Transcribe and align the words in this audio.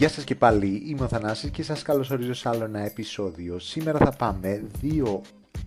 Γεια 0.00 0.08
σας 0.08 0.24
και 0.24 0.34
πάλι, 0.34 0.82
είμαι 0.86 1.04
ο 1.04 1.08
Θανάσης 1.08 1.50
και 1.50 1.62
σας 1.62 1.82
καλωσορίζω 1.82 2.34
σε 2.34 2.48
άλλο 2.48 2.64
ένα 2.64 2.80
επεισόδιο. 2.80 3.58
Σήμερα 3.58 3.98
θα 3.98 4.10
πάμε 4.10 4.62
2 4.82 5.20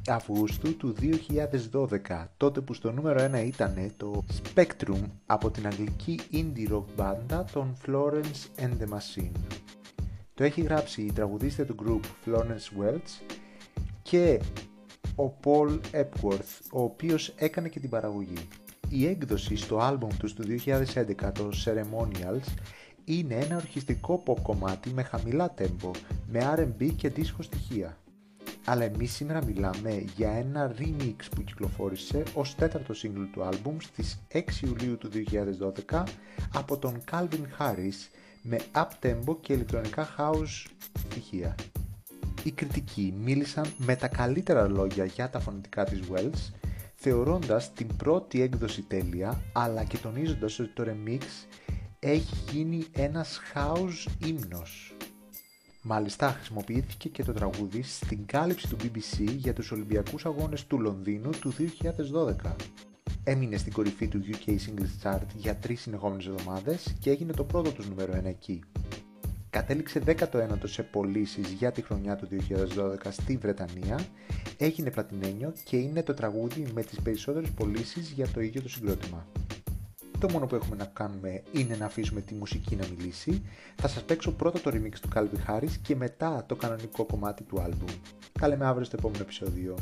Αυγούστου 0.07 0.77
του 0.77 0.95
2012, 2.09 2.27
τότε 2.37 2.61
που 2.61 2.73
στο 2.73 2.91
νούμερο 2.91 3.29
1 3.33 3.45
ήταν 3.45 3.93
το 3.97 4.23
Spectrum 4.43 5.01
από 5.25 5.51
την 5.51 5.65
αγγλική 5.67 6.19
indie 6.31 6.73
rock 6.73 6.83
μπάντα 6.95 7.45
των 7.53 7.77
Florence 7.85 8.61
and 8.61 8.71
the 8.81 8.87
Machine. 8.93 9.31
Το 10.33 10.43
έχει 10.43 10.61
γράψει 10.61 11.01
η 11.01 11.11
τραγουδίστρια 11.11 11.65
του 11.65 11.75
group 11.85 12.29
Florence 12.29 12.83
Welch 12.83 13.35
και 14.01 14.41
ο 15.15 15.33
Paul 15.43 15.79
Epworth, 15.91 16.59
ο 16.71 16.81
οποίος 16.81 17.33
έκανε 17.35 17.69
και 17.69 17.79
την 17.79 17.89
παραγωγή. 17.89 18.47
Η 18.89 19.07
έκδοση 19.07 19.55
στο 19.55 19.77
άλμπουμ 19.77 20.09
τους 20.19 20.33
του 20.33 20.43
2011, 20.43 21.31
το 21.33 21.49
Ceremonials, 21.65 22.47
είναι 23.05 23.35
ένα 23.35 23.55
ορχιστικό 23.55 24.23
pop 24.25 24.41
κομμάτι 24.41 24.89
με 24.89 25.03
χαμηλά 25.03 25.53
tempo, 25.57 25.91
με 26.27 26.53
R&B 26.57 26.91
και 26.95 27.11
disco 27.15 27.39
στοιχεία. 27.39 27.97
Αλλά 28.65 28.83
εμείς 28.83 29.11
σήμερα 29.11 29.45
μιλάμε 29.45 30.03
για 30.15 30.31
ένα 30.31 30.75
remix 30.79 31.15
που 31.35 31.43
κυκλοφόρησε 31.43 32.23
ως 32.33 32.55
τέταρτο 32.55 32.93
single 33.03 33.27
του 33.31 33.43
άλμπουμ 33.43 33.77
στις 33.79 34.19
6 34.33 34.39
Ιουλίου 34.61 34.97
του 34.97 35.09
2012 35.89 36.03
από 36.53 36.77
τον 36.77 37.03
Calvin 37.11 37.45
Harris 37.59 38.09
με 38.41 38.59
up 38.73 38.87
tempo 39.07 39.37
και 39.41 39.53
ηλεκτρονικά 39.53 40.07
house 40.17 40.65
στοιχεία. 40.97 41.55
Οι 42.43 42.51
κριτικοί 42.51 43.13
μίλησαν 43.23 43.65
με 43.77 43.95
τα 43.95 44.07
καλύτερα 44.07 44.67
λόγια 44.67 45.05
για 45.05 45.29
τα 45.29 45.39
φωνητικά 45.39 45.83
της 45.83 45.99
Wells, 46.11 46.53
θεωρώντας 46.95 47.73
την 47.73 47.87
πρώτη 47.97 48.41
έκδοση 48.41 48.81
τέλεια, 48.81 49.41
αλλά 49.53 49.83
και 49.83 49.97
τονίζοντας 49.97 50.59
ότι 50.59 50.69
το 50.73 50.83
remix 50.87 51.21
έχει 52.03 52.35
γίνει 52.51 52.85
ένας 52.91 53.39
house 53.53 54.25
ύμνος. 54.25 54.95
Μάλιστα 55.81 56.29
χρησιμοποιήθηκε 56.29 57.09
και 57.09 57.23
το 57.23 57.33
τραγούδι 57.33 57.81
στην 57.81 58.25
κάλυψη 58.25 58.67
του 58.67 58.75
BBC 58.81 59.29
για 59.37 59.53
τους 59.53 59.71
Ολυμπιακούς 59.71 60.25
Αγώνες 60.25 60.65
του 60.65 60.79
Λονδίνου 60.79 61.29
του 61.29 61.53
2012. 61.53 62.55
Έμεινε 63.23 63.57
στην 63.57 63.73
κορυφή 63.73 64.07
του 64.07 64.21
UK 64.25 64.49
Singles 64.49 65.03
Chart 65.03 65.25
για 65.35 65.55
τρεις 65.55 65.81
συνεχόμενες 65.81 66.25
εβδομάδες 66.25 66.95
και 66.99 67.09
έγινε 67.09 67.33
το 67.33 67.43
πρώτο 67.43 67.71
τους 67.71 67.89
νούμερο 67.89 68.13
1 68.13 68.25
εκεί. 68.25 68.63
Κατέληξε 69.49 70.01
19ο 70.05 70.47
σε 70.63 70.83
πωλήσεις 70.83 71.51
για 71.51 71.71
τη 71.71 71.81
χρονιά 71.81 72.15
του 72.15 72.27
2012 72.49 72.95
στη 73.09 73.37
Βρετανία, 73.37 73.99
έγινε 74.57 74.91
πλατινένιο 74.91 75.53
και 75.63 75.77
είναι 75.77 76.03
το 76.03 76.13
τραγούδι 76.13 76.67
με 76.73 76.83
τις 76.83 77.01
περισσότερες 77.01 77.49
πωλήσεις 77.49 78.09
για 78.09 78.27
το 78.27 78.41
ίδιο 78.41 78.61
το 78.61 78.69
συγκρότημα. 78.69 79.25
Το 80.23 80.29
μόνο 80.31 80.45
που 80.45 80.55
έχουμε 80.55 80.75
να 80.75 80.85
κάνουμε 80.85 81.43
είναι 81.51 81.75
να 81.75 81.85
αφήσουμε 81.85 82.21
τη 82.21 82.33
μουσική 82.33 82.75
να 82.75 82.87
μιλήσει. 82.87 83.43
Θα 83.75 83.87
σας 83.87 84.03
παίξω 84.03 84.31
πρώτα 84.31 84.59
το 84.59 84.71
remix 84.73 84.93
του 85.01 85.09
Calvin 85.15 85.51
Harris 85.51 85.71
και 85.81 85.95
μετά 85.95 86.45
το 86.47 86.55
κανονικό 86.55 87.05
κομμάτι 87.05 87.43
του 87.43 87.61
άλμπουμ. 87.61 87.95
Τα 88.39 88.47
λέμε 88.47 88.65
αύριο 88.65 88.85
στο 88.85 88.95
επόμενο 88.99 89.23
επεισόδιο. 89.23 89.75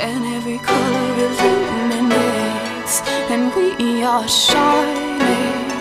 And 0.00 0.24
every 0.26 0.58
color 0.58 1.14
illuminates 1.40 3.02
And 3.28 3.52
we 3.56 4.04
are 4.04 4.28
shining. 4.28 5.72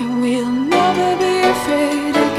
And 0.00 0.22
we'll 0.22 0.50
never 0.50 1.16
be 1.18 1.40
afraid 1.40 2.29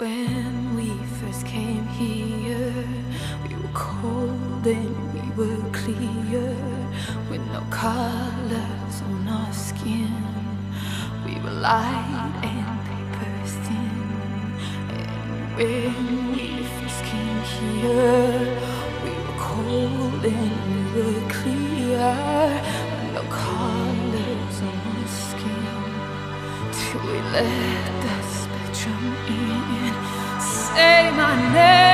When 0.00 0.76
we 0.76 0.88
first 1.20 1.44
came 1.44 1.86
here, 1.88 2.72
we 3.46 3.54
were 3.54 3.74
cold 3.74 4.66
and 4.66 4.96
we 5.12 5.20
were 5.36 5.70
clear, 5.72 6.56
with 7.28 7.44
no 7.52 7.60
colors 7.68 9.02
on 9.02 9.28
our 9.28 9.52
skin. 9.52 10.24
We 11.26 11.34
were 11.40 11.50
light 11.50 12.32
and 12.42 12.80
paper 12.88 13.30
thin. 13.66 14.56
And 14.96 15.56
when 15.58 16.32
we 16.32 16.64
first 16.80 17.04
came 17.04 17.42
here, 17.60 18.56
we 19.04 19.10
were 19.10 19.38
cold 19.38 20.24
and 20.24 20.94
we 20.94 21.02
were 21.12 21.28
clear, 21.28 22.08
with 22.90 23.12
no 23.16 23.22
colors 23.28 24.62
on 24.62 24.76
our 24.96 25.08
skin. 25.28 25.92
Till 26.72 27.02
we 27.02 27.20
let 27.36 27.84
the 28.00 28.16
spectrum 28.32 29.04
in. 29.28 29.89
Say 30.74 31.10
my 31.10 31.34
name. 31.52 31.89